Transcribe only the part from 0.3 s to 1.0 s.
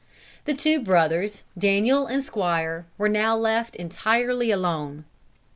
The two